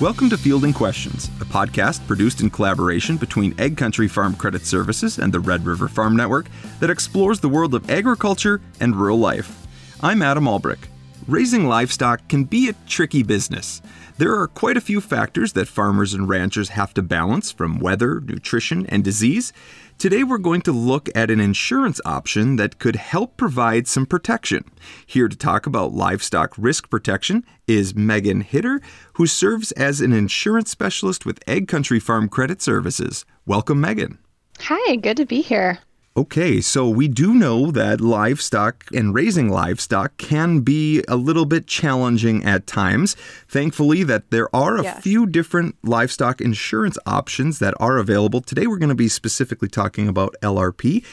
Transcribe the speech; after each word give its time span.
Welcome 0.00 0.30
to 0.30 0.38
Fielding 0.38 0.72
Questions, 0.72 1.26
a 1.42 1.44
podcast 1.44 2.06
produced 2.06 2.40
in 2.40 2.48
collaboration 2.48 3.18
between 3.18 3.52
AgCountry 3.56 4.08
Farm 4.08 4.34
Credit 4.34 4.64
Services 4.64 5.18
and 5.18 5.30
the 5.30 5.40
Red 5.40 5.66
River 5.66 5.88
Farm 5.88 6.16
Network 6.16 6.46
that 6.78 6.88
explores 6.88 7.40
the 7.40 7.50
world 7.50 7.74
of 7.74 7.90
agriculture 7.90 8.62
and 8.80 8.96
rural 8.96 9.18
life. 9.18 9.66
I'm 10.00 10.22
Adam 10.22 10.44
Albrick. 10.44 10.89
Raising 11.30 11.68
livestock 11.68 12.26
can 12.26 12.42
be 12.42 12.68
a 12.68 12.74
tricky 12.88 13.22
business. 13.22 13.80
There 14.18 14.34
are 14.34 14.48
quite 14.48 14.76
a 14.76 14.80
few 14.80 15.00
factors 15.00 15.52
that 15.52 15.68
farmers 15.68 16.12
and 16.12 16.28
ranchers 16.28 16.70
have 16.70 16.92
to 16.94 17.02
balance, 17.02 17.52
from 17.52 17.78
weather, 17.78 18.20
nutrition, 18.20 18.84
and 18.86 19.04
disease. 19.04 19.52
Today, 19.96 20.24
we're 20.24 20.38
going 20.38 20.62
to 20.62 20.72
look 20.72 21.08
at 21.14 21.30
an 21.30 21.38
insurance 21.38 22.00
option 22.04 22.56
that 22.56 22.80
could 22.80 22.96
help 22.96 23.36
provide 23.36 23.86
some 23.86 24.06
protection. 24.06 24.64
Here 25.06 25.28
to 25.28 25.36
talk 25.36 25.66
about 25.66 25.92
livestock 25.92 26.52
risk 26.58 26.90
protection 26.90 27.44
is 27.68 27.94
Megan 27.94 28.42
Huether, 28.42 28.82
who 29.12 29.28
serves 29.28 29.70
as 29.70 30.00
an 30.00 30.12
insurance 30.12 30.72
specialist 30.72 31.24
with 31.24 31.38
AgCountry 31.46 32.02
Farm 32.02 32.28
Credit 32.28 32.60
Services. 32.60 33.24
Welcome, 33.46 33.80
Megan. 33.80 34.18
Hi, 34.58 34.96
good 34.96 35.18
to 35.18 35.26
be 35.26 35.42
here. 35.42 35.78
Okay, 36.16 36.60
so 36.60 36.88
we 36.88 37.06
do 37.06 37.34
know 37.34 37.70
that 37.70 38.00
livestock 38.00 38.84
and 38.92 39.14
raising 39.14 39.48
livestock 39.48 40.16
can 40.16 40.58
be 40.60 41.04
a 41.06 41.14
little 41.14 41.44
bit 41.44 41.68
challenging 41.68 42.44
at 42.44 42.66
times. 42.66 43.14
Thankfully, 43.46 44.02
that 44.02 44.30
there 44.32 44.54
are 44.54 44.76
a 44.76 44.82
yes. 44.82 45.02
few 45.02 45.24
different 45.24 45.76
livestock 45.84 46.40
insurance 46.40 46.98
options 47.06 47.60
that 47.60 47.74
are 47.78 47.96
available. 47.96 48.40
Today, 48.40 48.66
we're 48.66 48.78
going 48.78 48.88
to 48.88 48.96
be 48.96 49.06
specifically 49.06 49.68
talking 49.68 50.08
about 50.08 50.34
LRP. 50.42 51.04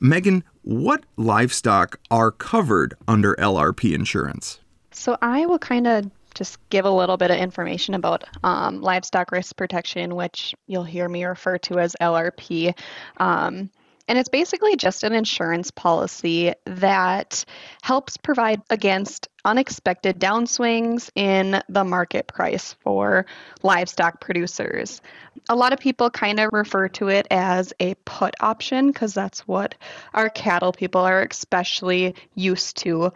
Megan, 0.00 0.42
what 0.62 1.04
livestock 1.16 2.00
are 2.10 2.32
covered 2.32 2.94
under 3.06 3.36
LRP 3.36 3.94
insurance? 3.94 4.58
So 4.90 5.16
I 5.22 5.46
will 5.46 5.60
kind 5.60 5.86
of 5.86 6.10
just 6.34 6.58
give 6.70 6.84
a 6.84 6.90
little 6.90 7.16
bit 7.16 7.30
of 7.30 7.36
information 7.36 7.94
about 7.94 8.24
um, 8.42 8.80
livestock 8.80 9.30
risk 9.30 9.56
protection, 9.56 10.16
which 10.16 10.52
you'll 10.66 10.82
hear 10.82 11.08
me 11.08 11.24
refer 11.24 11.58
to 11.58 11.78
as 11.78 11.94
LRP. 12.00 12.76
Um, 13.18 13.70
and 14.08 14.18
it's 14.18 14.28
basically 14.28 14.76
just 14.76 15.04
an 15.04 15.12
insurance 15.12 15.70
policy 15.70 16.52
that 16.66 17.44
helps 17.82 18.16
provide 18.16 18.62
against 18.70 19.28
unexpected 19.44 20.20
downswings 20.20 21.10
in 21.14 21.60
the 21.68 21.84
market 21.84 22.26
price 22.26 22.74
for 22.80 23.26
livestock 23.62 24.20
producers. 24.20 25.00
A 25.48 25.56
lot 25.56 25.72
of 25.72 25.80
people 25.80 26.10
kind 26.10 26.38
of 26.38 26.50
refer 26.52 26.88
to 26.88 27.08
it 27.08 27.26
as 27.30 27.72
a 27.80 27.94
put 28.04 28.34
option 28.40 28.88
because 28.88 29.14
that's 29.14 29.40
what 29.40 29.74
our 30.14 30.28
cattle 30.28 30.72
people 30.72 31.00
are 31.00 31.22
especially 31.22 32.14
used 32.34 32.76
to. 32.78 33.12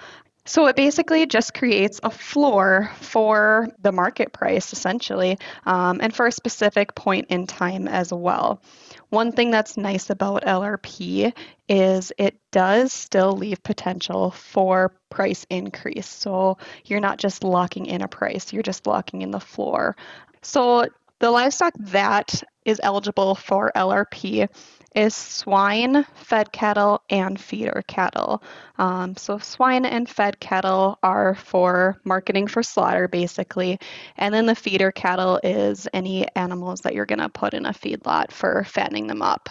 So 0.46 0.66
it 0.66 0.76
basically 0.76 1.26
just 1.26 1.54
creates 1.54 1.98
a 2.04 2.10
floor 2.10 2.92
for 3.00 3.68
the 3.82 3.90
market 3.90 4.32
price, 4.32 4.72
essentially, 4.72 5.38
um, 5.64 5.98
and 6.00 6.14
for 6.14 6.26
a 6.26 6.32
specific 6.32 6.94
point 6.94 7.26
in 7.30 7.48
time 7.48 7.88
as 7.88 8.12
well. 8.12 8.62
One 9.08 9.32
thing 9.32 9.50
that's 9.50 9.76
nice 9.76 10.08
about 10.08 10.44
LRP 10.44 11.32
is 11.68 12.12
it 12.16 12.38
does 12.52 12.92
still 12.92 13.32
leave 13.32 13.62
potential 13.64 14.30
for 14.30 14.94
price 15.10 15.44
increase. 15.50 16.06
So 16.06 16.58
you're 16.84 17.00
not 17.00 17.18
just 17.18 17.42
locking 17.42 17.86
in 17.86 18.02
a 18.02 18.08
price, 18.08 18.52
you're 18.52 18.62
just 18.62 18.86
locking 18.86 19.22
in 19.22 19.32
the 19.32 19.40
floor. 19.40 19.96
So 20.42 20.86
the 21.18 21.30
livestock 21.32 21.74
that 21.80 22.44
is 22.66 22.80
eligible 22.82 23.34
for 23.34 23.72
LRP 23.74 24.48
is 24.94 25.14
swine, 25.14 26.04
fed 26.14 26.50
cattle, 26.52 27.02
and 27.10 27.38
feeder 27.38 27.84
cattle. 27.86 28.42
Um, 28.78 29.14
so, 29.16 29.38
swine 29.38 29.84
and 29.84 30.08
fed 30.08 30.40
cattle 30.40 30.98
are 31.02 31.34
for 31.34 32.00
marketing 32.04 32.46
for 32.48 32.62
slaughter, 32.62 33.06
basically. 33.06 33.78
And 34.16 34.34
then 34.34 34.46
the 34.46 34.54
feeder 34.54 34.90
cattle 34.90 35.38
is 35.44 35.86
any 35.92 36.26
animals 36.34 36.80
that 36.80 36.94
you're 36.94 37.06
going 37.06 37.18
to 37.18 37.28
put 37.28 37.52
in 37.52 37.66
a 37.66 37.72
feedlot 37.72 38.32
for 38.32 38.64
fattening 38.64 39.06
them 39.06 39.20
up. 39.20 39.50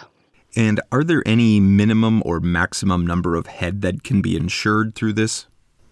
And 0.56 0.80
are 0.90 1.04
there 1.04 1.22
any 1.24 1.60
minimum 1.60 2.22
or 2.24 2.40
maximum 2.40 3.06
number 3.06 3.36
of 3.36 3.46
head 3.46 3.82
that 3.82 4.02
can 4.02 4.22
be 4.22 4.36
insured 4.36 4.94
through 4.94 5.12
this? 5.12 5.46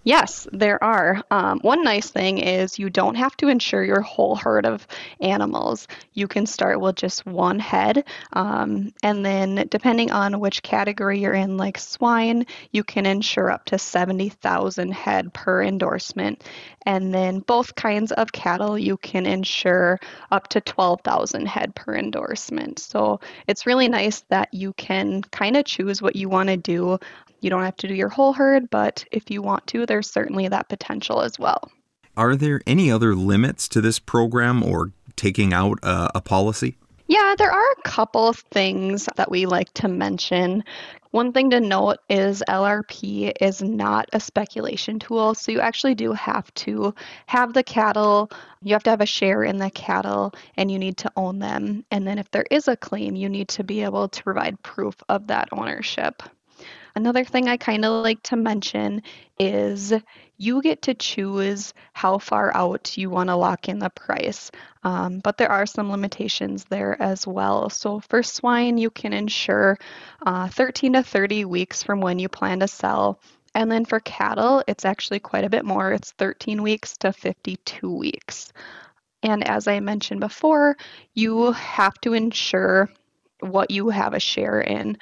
Yes, 0.07 0.47
there 0.53 0.83
are. 0.85 1.23
Um, 1.31 1.61
one 1.61 1.83
nice 1.83 2.11
thing 2.11 2.37
is 2.39 2.79
you 2.79 2.91
don't 2.91 3.15
have 3.15 3.35
to 3.39 3.49
insure 3.49 3.83
your 3.83 4.03
whole 4.03 4.37
herd 4.37 4.67
of 4.67 4.87
animals. 5.21 5.89
You 6.13 6.29
can 6.29 6.45
start 6.45 6.79
with 6.79 6.97
just 6.97 7.25
one 7.25 7.59
head. 7.59 8.05
Um, 8.35 8.93
and 9.03 9.25
then, 9.25 9.67
depending 9.71 10.11
on 10.13 10.41
which 10.41 10.63
category 10.63 11.21
you're 11.21 11.33
in, 11.33 11.57
like 11.57 11.79
swine, 11.79 12.45
you 12.71 12.85
can 12.85 13.07
insure 13.07 13.51
up 13.51 13.65
to 13.67 13.79
70,000 13.79 14.93
head 14.93 15.33
per 15.33 15.63
endorsement. 15.63 16.45
And 16.85 17.15
then, 17.15 17.39
both 17.39 17.75
kinds 17.75 18.13
of 18.13 18.31
cattle, 18.31 18.79
you 18.79 18.99
can 18.99 19.25
insure 19.25 19.99
up 20.31 20.49
to 20.49 20.61
12,000 20.61 21.47
head 21.47 21.75
per 21.75 21.97
endorsement. 21.97 22.79
So, 22.79 23.21
it's 23.49 23.65
really 23.67 23.89
nice 23.89 24.21
that 24.29 24.53
you 24.53 24.75
can 24.75 25.23
kind 25.23 25.57
of 25.57 25.65
choose 25.65 26.03
what 26.03 26.15
you 26.15 26.29
want 26.29 26.51
to 26.51 26.59
do. 26.59 26.99
You 27.45 27.51
don't 27.51 27.63
have 27.63 27.77
to 27.77 27.89
do 27.89 27.95
your 27.95 28.09
whole 28.09 28.33
herd, 28.33 28.71
but 28.71 29.05
if 29.13 29.31
you 29.31 29.43
want 29.43 29.67
to, 29.67 29.85
there's 29.85 30.11
certainly 30.11 30.49
that 30.49 30.71
potential 30.71 31.21
as 31.21 31.39
well. 31.39 31.71
Are 32.17 32.37
there 32.37 32.63
any 32.67 32.91
other 32.91 33.15
limits 33.15 33.69
to 33.69 33.83
this 33.83 33.99
program 33.99 34.63
or 34.63 34.93
taking 35.15 35.53
out 35.53 35.79
a, 35.83 36.13
a 36.15 36.21
policy? 36.23 36.79
Yeah, 37.07 37.35
there 37.37 37.53
are 37.53 37.73
a 37.73 37.83
couple 37.83 38.27
of 38.27 38.39
things 38.51 39.11
that 39.17 39.31
we 39.31 39.45
like 39.45 39.71
to 39.75 39.89
mention. 39.89 40.65
One 41.11 41.35
thing 41.35 41.51
to 41.51 41.61
note 41.61 41.99
is 42.09 42.43
LRP 42.49 43.35
is 43.43 43.63
not 43.63 44.09
a 44.15 44.21
speculation 44.21 44.99
tool. 44.99 45.35
So 45.35 45.53
you 45.53 45.61
actually 45.61 45.95
do 45.95 46.15
have 46.15 46.53
to 46.55 46.95
have 47.27 47.53
the 47.53 47.63
cattle, 47.63 48.31
you 48.63 48.73
have 48.73 48.85
to 48.85 48.91
have 48.91 49.03
a 49.03 49.07
share 49.07 49.45
in 49.45 49.59
the 49.59 49.71
cattle, 49.71 50.33
and 50.57 50.71
you 50.71 50.79
need 50.79 50.97
to 50.97 51.13
own 51.15 51.41
them. 51.41 51.85
And 51.91 52.07
then 52.07 52.19
if 52.19 52.31
there 52.31 52.47
is 52.51 52.69
a 52.69 52.77
claim, 52.77 53.17
you 53.17 53.29
need 53.29 53.49
to 53.49 53.63
be 53.63 53.83
able 53.83 54.09
to 54.09 54.23
provide 54.23 54.63
proof 54.63 54.97
of 55.11 55.27
that 55.27 55.51
ownership. 55.53 56.23
Another 56.97 57.25
thing 57.25 57.49
I 57.49 57.57
kind 57.57 57.85
of 57.85 58.05
like 58.05 58.23
to 58.25 58.37
mention 58.37 59.03
is 59.39 59.93
you 60.37 60.63
get 60.63 60.83
to 60.83 60.95
choose 60.95 61.75
how 61.93 62.19
far 62.19 62.55
out 62.55 62.97
you 62.97 63.11
want 63.11 63.31
to 63.31 63.37
lock 63.37 63.69
in 63.69 63.81
the 63.81 63.91
price, 63.91 64.51
um, 64.85 65.19
but 65.19 65.37
there 65.37 65.51
are 65.51 65.67
some 65.67 65.91
limitations 65.91 66.65
there 66.65 67.01
as 67.03 67.27
well. 67.27 67.69
So 67.69 68.01
for 68.01 68.23
swine, 68.23 68.79
you 68.79 68.91
can 68.91 69.13
insure 69.13 69.77
uh, 70.25 70.49
13 70.49 70.93
to 70.93 71.03
30 71.03 71.45
weeks 71.47 71.83
from 71.83 72.01
when 72.01 72.21
you 72.21 72.29
plan 72.29 72.61
to 72.61 72.69
sell. 72.69 73.19
And 73.57 73.71
then 73.71 73.85
for 73.85 74.01
cattle, 74.01 74.63
it's 74.67 74.85
actually 74.85 75.21
quite 75.21 75.45
a 75.45 75.51
bit 75.51 75.65
more. 75.65 75.93
It's 75.93 76.13
13 76.13 76.63
weeks 76.63 76.97
to 76.99 77.13
52 77.13 77.93
weeks. 77.93 78.53
And 79.23 79.47
as 79.49 79.67
I 79.67 79.81
mentioned 79.81 80.21
before, 80.21 80.77
you 81.15 81.53
have 81.53 81.95
to 82.03 82.13
insure 82.13 82.89
what 83.41 83.71
you 83.71 83.89
have 83.89 84.15
a 84.15 84.21
share 84.21 84.61
in. 84.61 84.99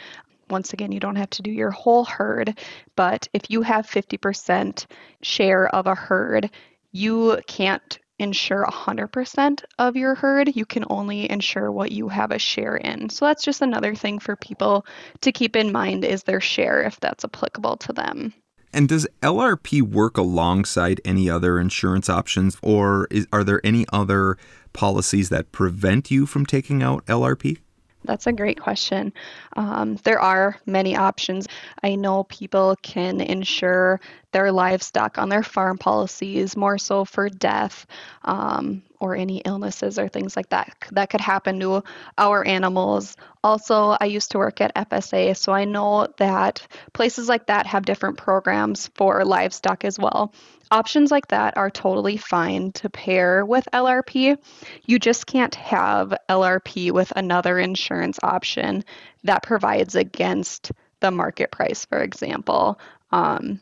Once 0.51 0.73
again, 0.73 0.93
you 0.93 1.01
don't 1.01 1.17
have 1.17 1.31
to 1.31 1.43
do 1.43 1.51
your 1.51 1.71
whole 1.71 2.05
herd, 2.05 2.59
but 2.97 3.29
if 3.33 3.51
you 3.51 3.63
have 3.63 3.87
50% 3.87 4.87
share 5.23 5.69
of 5.75 5.87
a 5.87 5.95
herd, 5.95 6.51
you 6.93 7.41
can't 7.47 7.99
insure 8.19 8.65
100% 8.65 9.65
of 9.79 9.97
your 9.97 10.15
herd. 10.15 10.55
You 10.55 10.65
can 10.65 10.85
only 10.89 11.31
insure 11.31 11.73
what 11.73 11.93
you 11.93 12.09
have 12.09 12.31
a 12.31 12.39
share 12.39 12.77
in. 12.77 13.09
So 13.09 13.25
that's 13.25 13.45
just 13.45 13.63
another 13.63 13.95
thing 13.95 14.19
for 14.19 14.37
people 14.37 14.87
to 15.23 15.33
keep 15.33 15.57
in 15.57 15.73
mind 15.73 16.05
is 16.05 16.23
their 16.23 16.41
share 16.41 16.83
if 16.83 17.01
that's 17.01 17.25
applicable 17.25 17.79
to 17.79 17.93
them. 17.93 18.33
And 18.73 18.89
does 18.89 19.07
LRP 19.23 19.83
work 19.83 20.17
alongside 20.17 21.01
any 21.05 21.29
other 21.29 21.59
insurance 21.59 22.09
options, 22.09 22.57
or 22.63 23.07
is, 23.11 23.27
are 23.33 23.45
there 23.45 23.61
any 23.65 23.85
other 23.93 24.39
policies 24.73 25.29
that 25.29 25.53
prevent 25.53 26.11
you 26.11 26.25
from 26.25 26.47
taking 26.47 26.83
out 26.83 27.05
LRP? 27.07 27.59
That's 28.05 28.27
a 28.27 28.33
great 28.33 28.61
question. 28.61 29.13
Um, 29.57 29.97
there 30.05 30.21
are 30.21 30.57
many 30.67 30.97
options. 30.97 31.47
I 31.83 31.95
know 31.95 32.25
people 32.25 32.77
can 32.83 33.21
insure 33.21 34.01
their 34.33 34.51
livestock 34.51 35.19
on 35.19 35.29
their 35.29 35.43
farm 35.43 35.79
policies 35.79 36.57
more 36.57 36.79
so 36.79 37.05
for 37.05 37.29
death 37.29 37.87
um, 38.25 38.83
or 38.99 39.15
any 39.15 39.39
illnesses 39.39 39.99
or 39.99 40.09
things 40.09 40.37
like 40.37 40.49
that 40.49 40.73
that 40.93 41.11
could 41.11 41.21
happen 41.21 41.61
to 41.61 41.83
our 42.19 42.45
animals. 42.47 43.17
Also, 43.45 43.97
I 44.01 44.07
used 44.07 44.33
to 44.33 44.39
work 44.39 44.61
at 44.61 44.75
FSA, 44.75 45.37
so 45.37 45.53
I 45.53 45.65
know 45.65 46.07
that 46.19 46.67
places 46.93 47.29
like 47.29 47.47
that 47.47 47.67
have 47.67 47.85
different 47.85 48.19
programs 48.19 48.89
for 48.95 49.25
livestock 49.25 49.85
as 49.85 49.99
well. 49.99 50.33
Options 50.71 51.11
like 51.11 51.29
that 51.29 51.59
are 51.59 51.71
totally 51.71 52.17
fine 52.17 52.73
to 52.73 52.89
pair 52.89 53.45
with 53.45 53.69
LRP. 53.75 54.39
You 54.87 54.99
just 54.99 55.27
can't 55.27 55.55
have 55.57 56.15
LRP 56.31 56.93
with 56.93 57.13
another 57.15 57.59
insurance 57.59 58.19
option 58.23 58.85
that 59.25 59.43
provides 59.43 59.97
against 59.97 60.73
the 61.01 61.11
market 61.11 61.51
price, 61.51 61.85
for 61.85 61.99
example. 61.99 62.81
Um, 63.11 63.61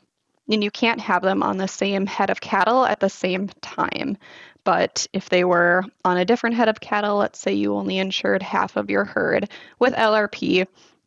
and 0.51 0.65
you 0.65 0.71
can't 0.71 1.01
have 1.01 1.23
them 1.23 1.43
on 1.43 1.57
the 1.57 1.69
same 1.69 2.07
head 2.07 2.31
of 2.31 2.41
cattle 2.41 2.85
at 2.85 3.01
the 3.01 3.11
same 3.11 3.49
time. 3.61 4.17
But 4.65 5.07
if 5.13 5.29
they 5.29 5.45
were 5.45 5.85
on 6.05 6.19
a 6.19 6.25
different 6.25 6.57
head 6.57 6.69
of 6.69 6.81
cattle, 6.81 7.17
let's 7.17 7.39
say 7.39 7.55
you 7.55 7.75
only 7.75 7.99
insured 7.99 8.43
half 8.43 8.77
of 8.77 8.91
your 8.91 9.05
herd 9.05 9.49
with 9.79 9.95
LRP, 9.95 10.67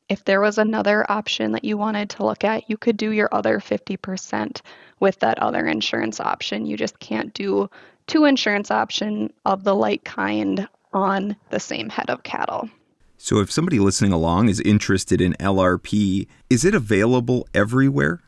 if 0.10 0.26
there 0.26 0.42
was 0.42 0.58
another 0.58 1.10
option 1.10 1.54
that 1.54 1.64
you 1.64 1.78
wanted 1.78 2.10
to 2.12 2.26
look 2.26 2.44
at, 2.44 2.70
you 2.70 2.78
could 2.78 2.98
do 2.98 3.12
your 3.12 3.30
other 3.32 3.60
50% 3.60 4.62
with 5.00 5.20
that 5.20 5.40
other 5.40 5.66
insurance 5.66 6.20
option. 6.20 6.66
You 6.66 6.78
just 6.78 7.00
can't 7.00 7.34
do 7.34 7.70
two 8.08 8.26
insurance 8.26 8.72
option 8.72 9.32
of 9.46 9.64
the 9.64 9.76
like 9.76 10.04
kind 10.04 10.68
on 10.94 11.36
the 11.50 11.60
same 11.60 11.90
head 11.90 12.10
of 12.10 12.24
cattle. 12.24 12.70
So, 13.18 13.40
if 13.40 13.50
somebody 13.50 13.80
listening 13.80 14.12
along 14.12 14.50
is 14.50 14.60
interested 14.60 15.22
in 15.22 15.34
LRP, 15.40 16.28
is 16.50 16.66
it 16.66 16.76
available 16.76 17.48
everywhere? 17.54 18.22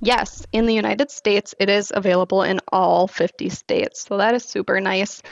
Yes, 0.00 0.46
in 0.52 0.66
the 0.66 0.74
United 0.74 1.10
States, 1.10 1.56
it 1.58 1.68
is 1.68 1.92
available 1.94 2.42
in 2.42 2.60
all 2.68 3.08
50 3.08 3.48
states. 3.48 4.06
So 4.06 4.16
that 4.18 4.34
is 4.34 4.44
super 4.44 4.80
nice, 4.80 5.22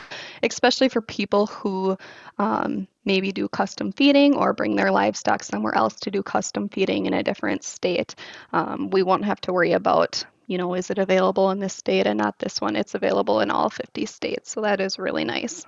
especially 0.43 0.89
for 0.89 1.01
people 1.01 1.47
who 1.47 1.97
um, 2.39 2.89
maybe 3.05 3.31
do 3.31 3.49
custom 3.49 3.93
feeding 3.93 4.35
or 4.35 4.53
bring 4.53 4.75
their 4.75 4.91
livestock 4.91 5.45
somewhere 5.45 5.77
else 5.77 5.95
to 6.01 6.11
do 6.11 6.23
custom 6.23 6.69
feeding 6.69 7.07
in 7.07 7.15
a 7.15 7.23
different 7.23 7.63
state. 7.63 8.17
Um, 8.53 8.91
we 8.91 9.05
won't 9.05 9.25
have 9.25 9.41
to 9.43 9.53
worry 9.53 9.71
about, 9.71 10.25
you 10.49 10.59
know, 10.59 10.75
is 10.75 10.91
it 10.91 10.99
available 10.99 11.51
in 11.53 11.61
this 11.61 11.75
state 11.75 12.07
and 12.09 12.19
not 12.19 12.41
this 12.41 12.61
one? 12.61 12.75
It's 12.75 12.97
available 12.97 13.41
in 13.41 13.53
all 13.53 13.71
50 13.71 14.05
states. 14.07 14.51
So 14.51 14.63
that 14.63 14.81
is 14.81 14.99
really 14.99 15.25
nice. 15.25 15.65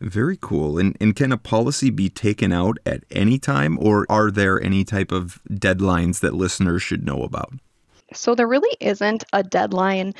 Very 0.00 0.38
cool. 0.40 0.78
And, 0.78 0.96
and 1.00 1.16
can 1.16 1.32
a 1.32 1.38
policy 1.38 1.90
be 1.90 2.10
taken 2.10 2.52
out 2.52 2.78
at 2.86 3.02
any 3.10 3.38
time, 3.38 3.78
or 3.80 4.06
are 4.08 4.30
there 4.30 4.62
any 4.62 4.84
type 4.84 5.10
of 5.10 5.40
deadlines 5.50 6.20
that 6.20 6.34
listeners 6.34 6.82
should 6.82 7.04
know 7.04 7.22
about? 7.22 7.54
So 8.16 8.34
there 8.34 8.48
really 8.48 8.76
isn't 8.80 9.24
a 9.32 9.42
deadline, 9.42 10.14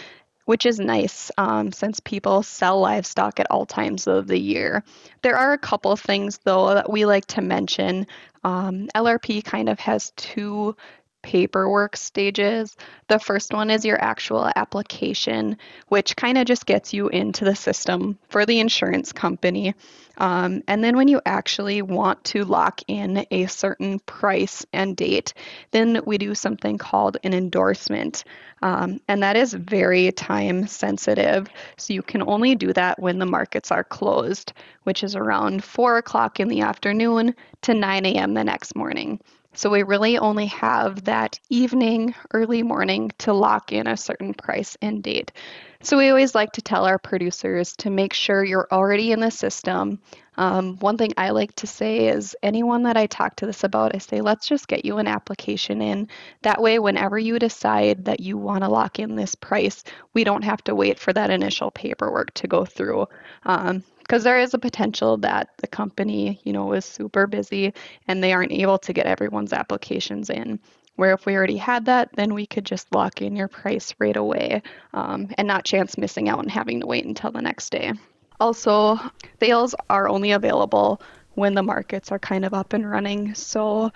which 0.45 0.65
is 0.67 0.79
nice 0.79 1.31
um, 1.39 1.73
since 1.73 2.01
people 2.01 2.43
sell 2.43 2.81
livestock 2.81 3.41
at 3.41 3.51
all 3.51 3.67
times 3.67 4.07
of 4.07 4.27
the 4.27 4.39
year. 4.39 4.85
There 5.23 5.37
are 5.37 5.53
a 5.53 5.59
couple 5.59 5.95
things, 5.97 6.39
though, 6.45 6.75
that 6.75 6.91
we 6.91 7.05
like 7.05 7.27
to 7.27 7.43
mention. 7.43 8.07
Um, 8.45 8.89
LRP 8.95 9.43
kind 9.45 9.69
of 9.69 9.81
has 9.81 10.13
two 10.17 10.77
paperwork 11.27 11.97
stages. 11.97 12.77
The 13.09 13.19
first 13.19 13.53
one 13.53 13.69
is 13.69 13.85
your 13.85 14.01
actual 14.01 14.49
application, 14.55 15.59
which 15.89 16.15
kind 16.15 16.39
of 16.39 16.47
just 16.47 16.67
gets 16.67 16.95
you 16.95 17.09
into 17.09 17.45
the 17.45 17.57
system 17.57 18.17
for 18.29 18.47
the 18.47 18.61
insurance 18.61 19.13
company. 19.13 19.75
Um, 20.19 20.63
and 20.69 20.85
then 20.85 20.97
when 20.97 21.09
you 21.09 21.21
actually 21.27 21.83
want 21.83 22.23
to 22.27 22.45
lock 22.45 22.81
in 22.87 23.27
a 23.33 23.47
certain 23.47 23.99
price 23.99 24.65
and 24.73 24.97
date, 24.97 25.35
then 25.73 26.01
we 26.07 26.17
do 26.17 26.33
something 26.37 26.79
called 26.79 27.17
an 27.25 27.35
endorsement. 27.35 28.23
Um, 28.63 29.01
and 29.09 29.25
that 29.25 29.37
is 29.37 29.53
very 29.53 30.13
time 30.13 30.69
sensitive. 30.69 31.49
So 31.77 31.93
you 31.93 32.03
can 32.03 32.23
only 32.23 32.55
do 32.55 32.73
that 32.73 33.01
when 33.01 33.19
the 33.19 33.27
markets 33.27 33.73
are 33.73 33.85
closed, 33.85 34.53
which 34.85 35.03
is 35.03 35.17
around 35.17 35.65
4 35.65 35.99
o'clock 35.99 36.39
in 36.39 36.47
the 36.47 36.61
afternoon 36.61 37.35
to 37.63 37.75
9 37.75 38.07
a.m. 38.07 38.35
the 38.35 38.45
next 38.45 38.77
morning. 38.77 39.19
So 39.57 39.71
we 39.71 39.83
really 39.83 40.19
only 40.19 40.47
have 40.47 41.05
that 41.05 41.41
evening, 41.49 42.15
early 42.35 42.63
morning 42.63 43.11
to 43.19 43.33
lock 43.33 43.73
in 43.73 43.87
a 43.87 43.97
certain 43.97 44.35
price 44.35 44.77
and 44.83 45.03
date. 45.03 45.33
So 45.81 45.97
we 45.97 46.11
always 46.11 46.35
like 46.35 46.53
to 46.53 46.63
tell 46.63 46.85
our 46.85 46.99
producers 46.99 47.75
to 47.77 47.91
make 47.91 48.13
sure 48.13 48.45
you're 48.45 48.69
already 48.71 49.13
in 49.13 49.21
the 49.21 49.31
system. 49.31 50.01
Um, 50.37 50.77
one 50.81 50.99
thing 50.99 51.13
I 51.17 51.31
like 51.31 51.55
to 51.57 51.67
say 51.67 52.09
is 52.09 52.37
anyone 52.43 52.83
that 52.83 52.99
I 52.99 53.07
talk 53.07 53.37
to 53.37 53.47
this 53.47 53.65
about, 53.65 53.95
I 53.95 53.99
say, 53.99 54.21
let's 54.21 54.47
just 54.47 54.69
get 54.69 54.85
you 54.85 54.99
an 54.99 55.07
application 55.07 55.81
in. 55.81 56.09
That 56.43 56.61
way, 56.61 56.79
whenever 56.79 57.19
you 57.19 57.39
decide 57.39 58.05
that 58.05 58.21
you 58.21 58.37
want 58.37 58.63
to 58.63 58.69
lock 58.69 58.99
in 58.99 59.17
this 59.17 59.35
price, 59.35 59.85
we 60.13 60.25
don't 60.25 60.45
have 60.45 60.63
to 60.65 60.75
wait 60.75 60.99
for 60.99 61.15
that 61.15 61.31
initial 61.31 61.71
paperwork 61.71 62.35
to 62.35 62.47
go 62.47 62.67
through. 62.67 63.07
Um, 63.45 63.85
because 64.07 64.23
there 64.23 64.39
is 64.39 64.55
a 64.55 64.59
potential 64.59 65.17
that 65.19 65.51
the 65.59 65.67
company, 65.67 66.41
you 66.45 66.53
know, 66.53 66.73
is 66.73 66.85
super 66.85 67.27
busy 67.27 67.75
and 68.07 68.23
they 68.23 68.33
aren't 68.33 68.53
able 68.53 68.79
to 68.79 68.93
get 68.93 69.07
everyone's 69.07 69.53
applications 69.53 70.31
in. 70.31 70.61
Where 70.95 71.13
if 71.13 71.27
we 71.27 71.35
already 71.35 71.57
had 71.57 71.87
that, 71.87 72.11
then 72.15 72.33
we 72.33 72.47
could 72.47 72.65
just 72.65 72.95
lock 72.95 73.21
in 73.21 73.35
your 73.37 73.49
price 73.49 73.95
right 73.99 74.17
away 74.17 74.63
um, 74.95 75.29
and 75.37 75.49
not 75.49 75.65
chance 75.65 75.99
missing 75.99 76.29
out 76.29 76.39
and 76.39 76.51
having 76.51 76.81
to 76.81 76.87
wait 76.87 77.05
until 77.05 77.33
the 77.33 77.43
next 77.43 77.71
day. 77.71 77.93
Also, 78.39 78.99
sales 79.41 79.75
are 79.91 80.09
only 80.09 80.31
available 80.31 81.03
when 81.35 81.55
the 81.55 81.63
markets 81.63 82.13
are 82.13 82.19
kind 82.19 82.45
of 82.45 82.55
up 82.55 82.73
and 82.73 82.89
running. 82.89 83.35
So 83.35 83.91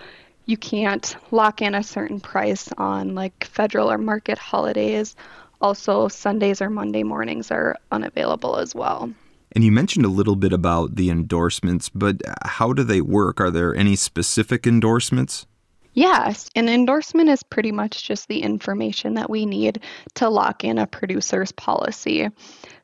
you 0.45 0.57
can't 0.57 1.15
lock 1.31 1.61
in 1.61 1.73
a 1.73 1.83
certain 1.83 2.19
price 2.19 2.69
on 2.77 3.15
like 3.15 3.45
federal 3.45 3.89
or 3.89 3.97
market 3.97 4.37
holidays. 4.37 5.15
Also, 5.61 6.09
Sundays 6.09 6.61
or 6.61 6.69
Monday 6.69 7.03
mornings 7.03 7.49
are 7.49 7.77
unavailable 7.91 8.57
as 8.57 8.75
well. 8.75 9.11
And 9.53 9.63
you 9.63 9.71
mentioned 9.71 10.05
a 10.05 10.09
little 10.09 10.35
bit 10.35 10.53
about 10.53 10.95
the 10.95 11.09
endorsements, 11.09 11.89
but 11.89 12.21
how 12.43 12.73
do 12.73 12.83
they 12.83 13.01
work? 13.01 13.41
Are 13.41 13.51
there 13.51 13.75
any 13.75 13.95
specific 13.95 14.65
endorsements? 14.65 15.45
Yes, 15.93 16.49
an 16.55 16.69
endorsement 16.69 17.29
is 17.29 17.43
pretty 17.43 17.73
much 17.73 18.07
just 18.07 18.29
the 18.29 18.43
information 18.43 19.15
that 19.15 19.29
we 19.29 19.45
need 19.45 19.81
to 20.15 20.29
lock 20.29 20.63
in 20.63 20.77
a 20.77 20.87
producer's 20.87 21.51
policy. 21.51 22.29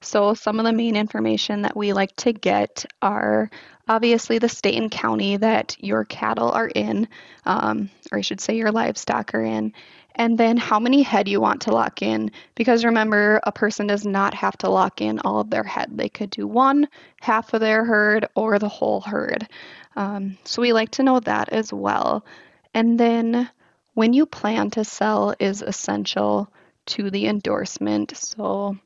So, 0.01 0.33
some 0.33 0.59
of 0.59 0.65
the 0.65 0.73
main 0.73 0.97
information 0.97 1.61
that 1.61 1.77
we 1.77 1.93
like 1.93 2.13
to 2.17 2.33
get 2.33 2.85
are 3.01 3.49
obviously 3.87 4.39
the 4.39 4.49
state 4.49 4.75
and 4.75 4.91
county 4.91 5.37
that 5.37 5.77
your 5.79 6.03
cattle 6.03 6.51
are 6.51 6.67
in, 6.67 7.07
um, 7.45 7.89
or 8.11 8.17
I 8.17 8.21
should 8.21 8.41
say 8.41 8.57
your 8.57 8.73
livestock 8.73 9.33
are 9.33 9.43
in, 9.43 9.71
and 10.17 10.37
then 10.37 10.57
how 10.57 10.79
many 10.79 11.03
head 11.03 11.27
you 11.27 11.39
want 11.39 11.61
to 11.61 11.71
lock 11.71 12.01
in. 12.01 12.31
Because 12.55 12.83
remember, 12.83 13.39
a 13.43 13.51
person 13.51 13.87
does 13.87 14.05
not 14.05 14.33
have 14.33 14.57
to 14.59 14.69
lock 14.69 14.99
in 14.99 15.19
all 15.19 15.39
of 15.39 15.49
their 15.49 15.63
head. 15.63 15.95
They 15.95 16.09
could 16.09 16.31
do 16.31 16.47
one, 16.47 16.87
half 17.21 17.53
of 17.53 17.61
their 17.61 17.85
herd, 17.85 18.27
or 18.35 18.59
the 18.59 18.67
whole 18.67 18.99
herd. 18.99 19.47
Um, 19.95 20.37
so 20.43 20.61
we 20.61 20.73
like 20.73 20.91
to 20.91 21.03
know 21.03 21.19
that 21.21 21.49
as 21.49 21.71
well. 21.71 22.25
And 22.73 22.99
then 22.99 23.49
when 23.93 24.13
you 24.13 24.25
plan 24.25 24.71
to 24.71 24.83
sell 24.83 25.35
is 25.39 25.61
essential 25.61 26.51
to 26.87 27.09
the 27.09 27.27
endorsement. 27.27 28.15
So 28.17 28.77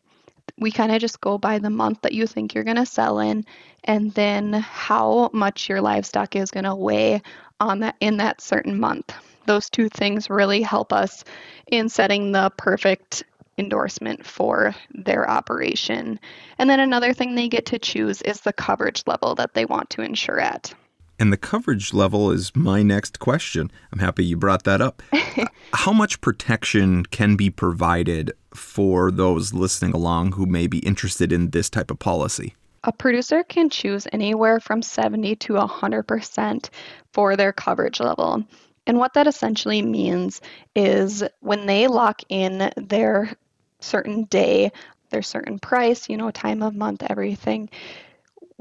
we 0.57 0.71
kind 0.71 0.91
of 0.91 0.99
just 0.99 1.21
go 1.21 1.37
by 1.37 1.59
the 1.59 1.69
month 1.69 2.01
that 2.01 2.13
you 2.13 2.27
think 2.27 2.53
you're 2.53 2.63
going 2.63 2.77
to 2.77 2.85
sell 2.85 3.19
in 3.19 3.45
and 3.83 4.13
then 4.13 4.53
how 4.53 5.29
much 5.33 5.69
your 5.69 5.81
livestock 5.81 6.35
is 6.35 6.51
going 6.51 6.65
to 6.65 6.75
weigh 6.75 7.21
on 7.59 7.79
that 7.79 7.95
in 7.99 8.17
that 8.17 8.41
certain 8.41 8.79
month 8.79 9.13
those 9.45 9.69
two 9.69 9.89
things 9.89 10.29
really 10.29 10.61
help 10.61 10.93
us 10.93 11.23
in 11.67 11.89
setting 11.89 12.31
the 12.31 12.51
perfect 12.57 13.23
endorsement 13.57 14.25
for 14.25 14.75
their 14.93 15.29
operation. 15.29 16.19
And 16.57 16.69
then 16.69 16.79
another 16.79 17.13
thing 17.13 17.35
they 17.35 17.47
get 17.47 17.65
to 17.67 17.79
choose 17.79 18.21
is 18.23 18.41
the 18.41 18.53
coverage 18.53 19.03
level 19.05 19.35
that 19.35 19.53
they 19.53 19.65
want 19.65 19.89
to 19.91 20.01
insure 20.01 20.39
at. 20.39 20.73
And 21.19 21.31
the 21.31 21.37
coverage 21.37 21.93
level 21.93 22.31
is 22.31 22.55
my 22.55 22.81
next 22.81 23.19
question. 23.19 23.71
I'm 23.91 23.99
happy 23.99 24.25
you 24.25 24.37
brought 24.37 24.63
that 24.63 24.81
up. 24.81 25.03
How 25.73 25.93
much 25.93 26.19
protection 26.19 27.05
can 27.05 27.35
be 27.35 27.51
provided 27.51 28.33
for 28.55 29.11
those 29.11 29.53
listening 29.53 29.93
along 29.93 30.31
who 30.31 30.47
may 30.47 30.65
be 30.65 30.79
interested 30.79 31.31
in 31.31 31.51
this 31.51 31.69
type 31.69 31.91
of 31.91 31.99
policy? 31.99 32.55
A 32.83 32.91
producer 32.91 33.43
can 33.43 33.69
choose 33.69 34.07
anywhere 34.11 34.59
from 34.59 34.81
70 34.81 35.35
to 35.35 35.53
100% 35.53 36.69
for 37.13 37.35
their 37.35 37.53
coverage 37.53 37.99
level. 37.99 38.43
And 38.87 38.97
what 38.97 39.13
that 39.13 39.27
essentially 39.27 39.81
means 39.81 40.41
is 40.75 41.23
when 41.39 41.65
they 41.65 41.87
lock 41.87 42.21
in 42.29 42.71
their 42.75 43.31
certain 43.79 44.23
day, 44.25 44.71
their 45.09 45.21
certain 45.21 45.59
price, 45.59 46.09
you 46.09 46.17
know, 46.17 46.31
time 46.31 46.63
of 46.63 46.75
month, 46.75 47.03
everything, 47.07 47.69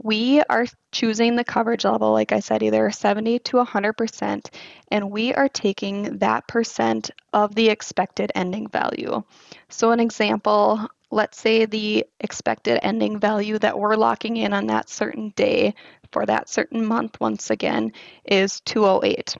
we 0.03 0.41
are 0.43 0.67
choosing 0.93 1.37
the 1.37 1.45
coverage 1.45 1.85
level, 1.85 2.13
like 2.13 2.33
I 2.33 2.41
said, 2.41 2.63
either 2.63 2.91
70 2.91 3.39
to 3.41 3.59
100%, 3.59 4.51
and 4.91 5.11
we 5.11 5.35
are 5.35 5.49
taking 5.49 6.19
that 6.19 6.49
percent 6.49 7.11
of 7.33 7.55
the 7.55 7.69
expected 7.69 8.33
ending 8.35 8.69
value. 8.69 9.23
So, 9.69 9.91
an 9.91 10.01
example, 10.01 10.89
let's 11.11 11.39
say 11.39 11.67
the 11.67 12.07
expected 12.19 12.81
ending 12.83 13.19
value 13.19 13.59
that 13.59 13.79
we're 13.79 13.97
locking 13.97 14.39
in 14.39 14.53
on 14.53 14.69
that 14.69 14.89
certain 14.89 15.31
day 15.31 15.75
for 16.13 16.25
that 16.25 16.49
certain 16.49 16.85
month, 16.85 17.21
once 17.21 17.51
again, 17.51 17.93
is 18.25 18.61
208 18.61 19.37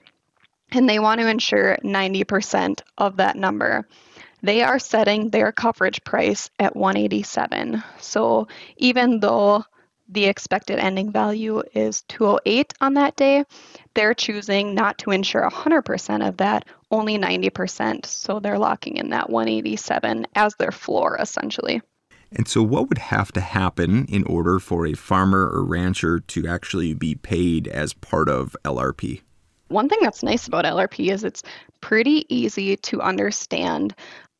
and 0.71 0.89
they 0.89 0.99
want 0.99 1.21
to 1.21 1.27
insure 1.27 1.77
90% 1.83 2.81
of 2.97 3.17
that 3.17 3.35
number. 3.35 3.87
They 4.43 4.63
are 4.63 4.79
setting 4.79 5.29
their 5.29 5.51
coverage 5.51 6.03
price 6.03 6.49
at 6.59 6.75
187. 6.75 7.83
So 7.99 8.47
even 8.77 9.19
though 9.19 9.63
the 10.09 10.25
expected 10.25 10.79
ending 10.79 11.11
value 11.11 11.61
is 11.73 12.01
208 12.03 12.73
on 12.81 12.95
that 12.95 13.15
day, 13.15 13.45
they're 13.93 14.13
choosing 14.13 14.73
not 14.73 14.97
to 14.99 15.11
insure 15.11 15.47
100% 15.49 16.27
of 16.27 16.37
that, 16.37 16.65
only 16.89 17.17
90%. 17.17 18.05
So 18.05 18.39
they're 18.39 18.59
locking 18.59 18.97
in 18.97 19.11
that 19.11 19.29
187 19.29 20.27
as 20.35 20.55
their 20.55 20.71
floor 20.71 21.17
essentially. 21.19 21.81
And 22.33 22.47
so, 22.47 22.63
what 22.63 22.87
would 22.87 22.97
have 22.97 23.33
to 23.33 23.41
happen 23.41 24.05
in 24.05 24.23
order 24.23 24.57
for 24.59 24.85
a 24.85 24.93
farmer 24.93 25.49
or 25.49 25.65
rancher 25.65 26.17
to 26.19 26.47
actually 26.47 26.93
be 26.93 27.13
paid 27.13 27.67
as 27.67 27.93
part 27.93 28.29
of 28.29 28.55
LRP? 28.63 29.21
One 29.71 29.89
thing 29.89 29.99
that's 30.01 30.23
nice 30.23 30.47
about 30.47 30.65
LRP 30.65 31.11
is 31.11 31.23
it's 31.23 31.43
pretty 31.79 32.25
easy 32.33 32.75
to 32.77 33.01
understand. 33.01 33.95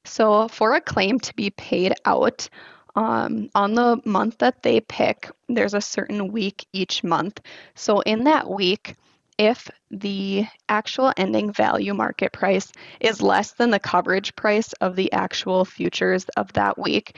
So, 0.05 0.47
for 0.47 0.73
a 0.73 0.81
claim 0.81 1.19
to 1.19 1.35
be 1.35 1.51
paid 1.51 1.93
out 2.05 2.50
um, 2.95 3.50
on 3.55 3.75
the 3.75 4.01
month 4.03 4.39
that 4.39 4.63
they 4.63 4.81
pick, 4.81 5.29
there's 5.47 5.73
a 5.73 5.81
certain 5.81 6.31
week 6.31 6.65
each 6.73 7.03
month. 7.03 7.39
So, 7.75 8.01
in 8.01 8.25
that 8.25 8.50
week, 8.50 8.95
if 9.38 9.69
the 9.89 10.45
actual 10.69 11.13
ending 11.17 11.51
value 11.51 11.93
market 11.93 12.31
price 12.31 12.71
is 13.00 13.21
less 13.21 13.53
than 13.53 13.71
the 13.71 13.79
coverage 13.79 14.35
price 14.35 14.73
of 14.73 14.95
the 14.95 15.11
actual 15.13 15.65
futures 15.65 16.25
of 16.38 16.51
that 16.53 16.77
week, 16.77 17.17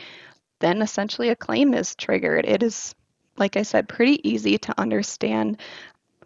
then 0.60 0.82
essentially 0.82 1.30
a 1.30 1.36
claim 1.36 1.74
is 1.74 1.96
triggered. 1.96 2.46
It 2.46 2.64
is, 2.64 2.96
like 3.38 3.58
I 3.58 3.64
said, 3.64 3.90
pretty 3.90 4.28
easy 4.28 4.58
to 4.60 4.80
understand. 4.80 5.60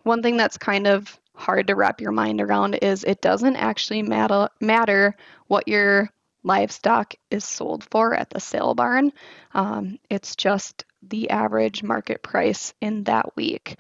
One 0.03 0.21
thing 0.21 0.37
that's 0.37 0.57
kind 0.57 0.85
of 0.85 1.19
hard 1.37 1.67
to 1.67 1.75
wrap 1.75 2.01
your 2.01 2.11
mind 2.11 2.41
around 2.41 2.75
is 2.75 3.03
it 3.03 3.21
doesn't 3.21 3.55
actually 3.55 4.01
matter 4.01 4.49
matter 4.59 5.15
what 5.47 5.67
your 5.67 6.09
livestock 6.43 7.13
is 7.29 7.45
sold 7.45 7.83
for 7.91 8.13
at 8.15 8.29
the 8.29 8.39
sale 8.39 8.73
barn. 8.73 9.11
Um, 9.53 9.99
it's 10.09 10.35
just 10.35 10.85
the 11.03 11.29
average 11.29 11.83
market 11.83 12.23
price 12.23 12.73
in 12.81 13.03
that 13.03 13.35
week. 13.35 13.79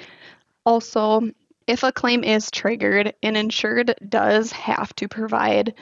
Also, 0.65 1.31
if 1.65 1.83
a 1.83 1.91
claim 1.91 2.23
is 2.23 2.51
triggered, 2.51 3.13
an 3.23 3.35
insured 3.35 3.95
does 4.07 4.51
have 4.51 4.93
to 4.95 5.07
provide 5.07 5.73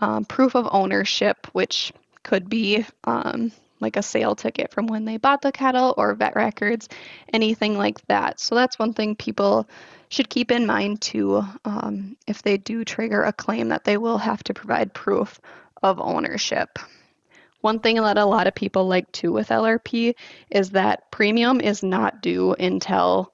um, 0.00 0.24
proof 0.24 0.54
of 0.54 0.68
ownership, 0.70 1.46
which 1.52 1.92
could 2.22 2.48
be 2.48 2.86
um, 3.04 3.52
like 3.80 3.96
a 3.96 4.02
sale 4.02 4.34
ticket 4.34 4.72
from 4.72 4.86
when 4.86 5.04
they 5.04 5.16
bought 5.16 5.42
the 5.42 5.52
cattle 5.52 5.94
or 5.96 6.14
vet 6.14 6.36
records, 6.36 6.88
anything 7.32 7.76
like 7.76 8.06
that. 8.06 8.40
So 8.40 8.54
that's 8.54 8.78
one 8.78 8.94
thing 8.94 9.16
people 9.16 9.68
should 10.08 10.28
keep 10.28 10.50
in 10.50 10.66
mind 10.66 11.00
too 11.00 11.42
um, 11.64 12.16
if 12.26 12.42
they 12.42 12.56
do 12.56 12.84
trigger 12.84 13.22
a 13.22 13.32
claim 13.32 13.68
that 13.68 13.84
they 13.84 13.96
will 13.96 14.18
have 14.18 14.42
to 14.44 14.54
provide 14.54 14.92
proof 14.92 15.40
of 15.82 16.00
ownership. 16.00 16.78
One 17.60 17.80
thing 17.80 17.96
that 17.96 18.18
a 18.18 18.24
lot 18.24 18.46
of 18.46 18.54
people 18.54 18.86
like 18.86 19.10
too 19.12 19.32
with 19.32 19.48
LRP 19.48 20.14
is 20.50 20.70
that 20.70 21.10
premium 21.10 21.60
is 21.60 21.82
not 21.82 22.22
due 22.22 22.54
until 22.54 23.32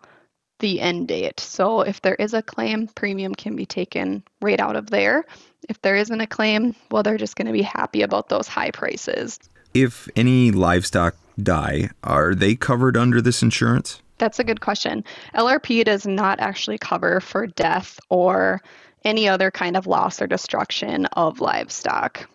the 0.58 0.80
end 0.80 1.08
date. 1.08 1.38
So 1.40 1.82
if 1.82 2.00
there 2.00 2.14
is 2.14 2.34
a 2.34 2.42
claim, 2.42 2.88
premium 2.88 3.34
can 3.34 3.56
be 3.56 3.66
taken 3.66 4.24
right 4.40 4.58
out 4.58 4.76
of 4.76 4.90
there. 4.90 5.26
If 5.68 5.80
there 5.82 5.96
isn't 5.96 6.20
a 6.20 6.26
claim, 6.26 6.74
well, 6.90 7.02
they're 7.02 7.18
just 7.18 7.36
going 7.36 7.46
to 7.46 7.52
be 7.52 7.62
happy 7.62 8.02
about 8.02 8.28
those 8.28 8.48
high 8.48 8.70
prices. 8.70 9.38
If 9.76 10.08
any 10.16 10.50
livestock 10.52 11.16
die, 11.42 11.90
are 12.02 12.34
they 12.34 12.54
covered 12.54 12.96
under 12.96 13.20
this 13.20 13.42
insurance? 13.42 14.00
That's 14.16 14.38
a 14.38 14.44
good 14.44 14.62
question. 14.62 15.04
LRP 15.34 15.84
does 15.84 16.06
not 16.06 16.40
actually 16.40 16.78
cover 16.78 17.20
for 17.20 17.46
death 17.46 18.00
or 18.08 18.62
any 19.04 19.28
other 19.28 19.50
kind 19.50 19.76
of 19.76 19.86
loss 19.86 20.22
or 20.22 20.26
destruction 20.26 21.04
of 21.12 21.42
livestock. 21.42 22.26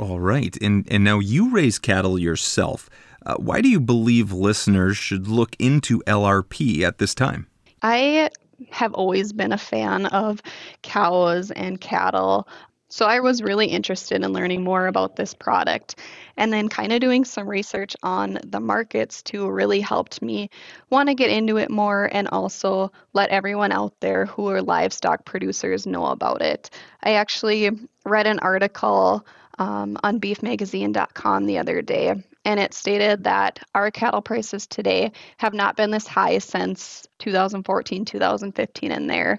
All 0.00 0.18
right. 0.18 0.56
And 0.60 0.84
and 0.90 1.04
now 1.04 1.20
you 1.20 1.52
raise 1.52 1.78
cattle 1.78 2.18
yourself. 2.18 2.90
Uh, 3.24 3.36
why 3.36 3.60
do 3.60 3.68
you 3.68 3.78
believe 3.78 4.32
listeners 4.32 4.96
should 4.96 5.28
look 5.28 5.54
into 5.60 6.02
LRP 6.08 6.82
at 6.82 6.98
this 6.98 7.14
time? 7.14 7.46
I 7.82 8.28
have 8.70 8.92
always 8.94 9.32
been 9.32 9.52
a 9.52 9.58
fan 9.58 10.06
of 10.06 10.42
cows 10.82 11.52
and 11.52 11.80
cattle. 11.80 12.48
So 12.92 13.06
I 13.06 13.20
was 13.20 13.40
really 13.42 13.68
interested 13.68 14.22
in 14.22 14.34
learning 14.34 14.64
more 14.64 14.86
about 14.86 15.16
this 15.16 15.32
product. 15.32 15.94
And 16.36 16.52
then 16.52 16.68
kind 16.68 16.92
of 16.92 17.00
doing 17.00 17.24
some 17.24 17.48
research 17.48 17.96
on 18.02 18.38
the 18.44 18.60
markets 18.60 19.22
too 19.22 19.48
really 19.48 19.80
helped 19.80 20.20
me 20.20 20.50
want 20.90 21.08
to 21.08 21.14
get 21.14 21.30
into 21.30 21.56
it 21.56 21.70
more 21.70 22.10
and 22.12 22.28
also 22.28 22.92
let 23.14 23.30
everyone 23.30 23.72
out 23.72 23.98
there 24.00 24.26
who 24.26 24.50
are 24.50 24.60
livestock 24.60 25.24
producers 25.24 25.86
know 25.86 26.04
about 26.04 26.42
it. 26.42 26.68
I 27.02 27.14
actually 27.14 27.70
read 28.04 28.26
an 28.26 28.40
article 28.40 29.26
um, 29.58 29.96
on 30.02 30.20
beefmagazine.com 30.20 31.46
the 31.46 31.58
other 31.58 31.80
day, 31.80 32.22
and 32.44 32.60
it 32.60 32.74
stated 32.74 33.24
that 33.24 33.58
our 33.74 33.90
cattle 33.90 34.20
prices 34.20 34.66
today 34.66 35.12
have 35.38 35.54
not 35.54 35.78
been 35.78 35.90
this 35.90 36.06
high 36.06 36.38
since 36.38 37.08
2014, 37.20 38.04
2015 38.04 38.92
in 38.92 39.06
there. 39.06 39.38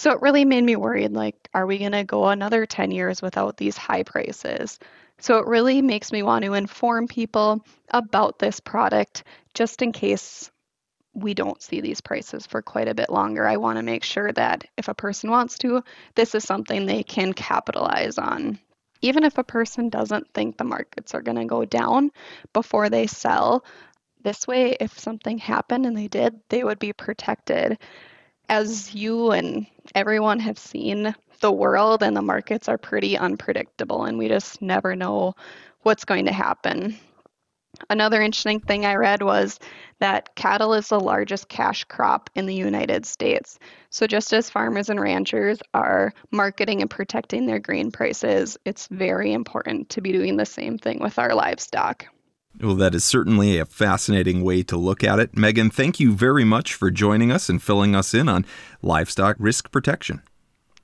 So 0.00 0.12
it 0.12 0.22
really 0.22 0.46
made 0.46 0.64
me 0.64 0.76
worried 0.76 1.12
like, 1.12 1.36
are 1.52 1.66
we 1.66 1.78
going 1.78 1.92
to 1.92 2.04
go 2.04 2.26
another 2.26 2.64
10 2.64 2.90
years 2.90 3.20
without 3.20 3.58
these 3.58 3.76
high 3.76 4.02
prices? 4.02 4.78
So 5.18 5.38
it 5.38 5.46
really 5.46 5.82
makes 5.82 6.10
me 6.10 6.22
want 6.22 6.44
to 6.46 6.54
inform 6.54 7.06
people 7.06 7.62
about 7.90 8.38
this 8.38 8.60
product 8.60 9.24
just 9.52 9.82
in 9.82 9.92
case 9.92 10.50
we 11.12 11.34
don't 11.34 11.60
see 11.60 11.82
these 11.82 12.00
prices 12.00 12.46
for 12.46 12.62
quite 12.62 12.88
a 12.88 12.94
bit 12.94 13.10
longer. 13.10 13.46
I 13.46 13.58
want 13.58 13.76
to 13.76 13.82
make 13.82 14.02
sure 14.02 14.32
that 14.32 14.64
if 14.78 14.88
a 14.88 14.94
person 14.94 15.30
wants 15.30 15.58
to, 15.58 15.84
this 16.14 16.34
is 16.34 16.44
something 16.44 16.86
they 16.86 17.02
can 17.02 17.34
capitalize 17.34 18.16
on 18.16 18.58
even 19.02 19.24
if 19.24 19.38
a 19.38 19.44
person 19.44 19.88
doesn't 19.88 20.32
think 20.32 20.56
the 20.56 20.64
markets 20.64 21.14
are 21.14 21.22
going 21.22 21.38
to 21.38 21.44
go 21.44 21.64
down 21.64 22.10
before 22.52 22.88
they 22.88 23.06
sell, 23.06 23.64
this 24.22 24.46
way, 24.46 24.76
if 24.78 24.98
something 24.98 25.38
happened 25.38 25.86
and 25.86 25.96
they 25.96 26.08
did, 26.08 26.38
they 26.48 26.62
would 26.62 26.78
be 26.78 26.92
protected. 26.92 27.78
As 28.48 28.94
you 28.94 29.30
and 29.30 29.66
everyone 29.94 30.40
have 30.40 30.58
seen, 30.58 31.14
the 31.40 31.52
world 31.52 32.02
and 32.02 32.16
the 32.16 32.22
markets 32.22 32.68
are 32.68 32.78
pretty 32.78 33.16
unpredictable, 33.16 34.04
and 34.04 34.18
we 34.18 34.28
just 34.28 34.60
never 34.62 34.94
know 34.94 35.34
what's 35.82 36.04
going 36.04 36.26
to 36.26 36.32
happen. 36.32 36.98
Another 37.88 38.20
interesting 38.20 38.60
thing 38.60 38.84
I 38.84 38.96
read 38.96 39.22
was 39.22 39.58
that 40.00 40.34
cattle 40.34 40.74
is 40.74 40.88
the 40.88 41.00
largest 41.00 41.48
cash 41.48 41.84
crop 41.84 42.28
in 42.34 42.46
the 42.46 42.54
United 42.54 43.06
States. 43.06 43.58
So, 43.90 44.06
just 44.06 44.32
as 44.32 44.50
farmers 44.50 44.90
and 44.90 45.00
ranchers 45.00 45.60
are 45.72 46.12
marketing 46.30 46.82
and 46.82 46.90
protecting 46.90 47.46
their 47.46 47.60
grain 47.60 47.90
prices, 47.90 48.58
it's 48.64 48.88
very 48.88 49.32
important 49.32 49.90
to 49.90 50.00
be 50.00 50.12
doing 50.12 50.36
the 50.36 50.46
same 50.46 50.78
thing 50.78 50.98
with 50.98 51.18
our 51.18 51.34
livestock. 51.34 52.06
Well, 52.58 52.74
that 52.76 52.94
is 52.94 53.04
certainly 53.04 53.58
a 53.58 53.64
fascinating 53.64 54.42
way 54.42 54.62
to 54.64 54.76
look 54.76 55.04
at 55.04 55.18
it. 55.18 55.36
Megan, 55.36 55.70
thank 55.70 56.00
you 56.00 56.12
very 56.14 56.44
much 56.44 56.74
for 56.74 56.90
joining 56.90 57.30
us 57.30 57.48
and 57.48 57.62
filling 57.62 57.94
us 57.94 58.12
in 58.12 58.28
on 58.28 58.44
livestock 58.82 59.36
risk 59.38 59.70
protection. 59.70 60.22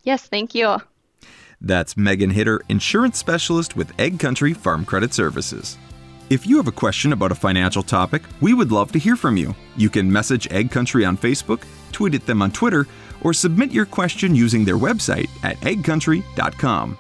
Yes, 0.02 0.26
thank 0.26 0.54
you. 0.54 0.78
That's 1.61 1.96
Megan 1.96 2.32
Huether, 2.32 2.61
insurance 2.68 3.18
specialist 3.18 3.76
with 3.76 3.96
AgCountry 3.96 4.56
Farm 4.56 4.85
Credit 4.85 5.12
Services. 5.12 5.76
If 6.28 6.46
you 6.46 6.56
have 6.56 6.68
a 6.68 6.73
question 6.73 7.12
about 7.12 7.32
a 7.32 7.37
financial 7.37 7.82
topic, 7.82 8.23
we 8.40 8.52
would 8.52 8.73
love 8.73 8.92
to 8.92 8.99
hear 8.99 9.16
from 9.16 9.37
you. 9.37 9.54
You 9.76 9.88
can 9.90 10.11
message 10.11 10.49
AgCountry 10.49 11.06
on 11.06 11.16
Facebook, 11.16 11.64
tweet 11.92 12.14
at 12.14 12.26
them 12.26 12.42
on 12.42 12.50
Twitter, 12.50 12.87
or 13.23 13.32
submit 13.32 13.70
your 13.70 13.87
question 13.87 14.35
using 14.35 14.64
their 14.64 14.76
website 14.76 15.28
at 15.42 15.56
agcountry.com. 15.61 16.99